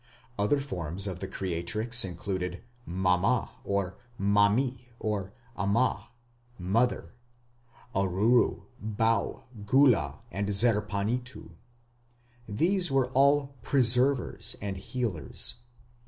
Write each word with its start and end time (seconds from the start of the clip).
Other 0.39 0.59
forms 0.59 1.05
of 1.05 1.19
the 1.19 1.27
Creatrix 1.27 2.03
included 2.03 2.63
Mama, 2.87 3.51
or 3.63 3.99
Mami, 4.19 4.87
or 4.97 5.31
Ama, 5.55 6.09
"mother", 6.57 7.13
Aruru, 7.93 8.63
Bau, 8.79 9.43
Gula, 9.67 10.23
and 10.31 10.49
Zerpanituᵐ. 10.49 11.51
These 12.49 12.89
were 12.89 13.11
all 13.11 13.53
"Preservers" 13.61 14.55
and 14.59 14.77
healers. 14.77 15.57